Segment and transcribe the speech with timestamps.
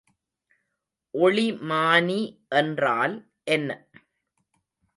[1.13, 2.19] ஒளிமானி
[2.51, 3.15] என்றால்
[3.47, 3.69] என்ன?